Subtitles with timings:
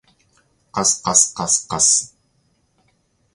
[0.71, 2.17] かすかすかすかす